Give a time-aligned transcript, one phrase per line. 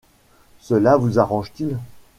[0.61, 1.77] Cela vous arrange-t-il?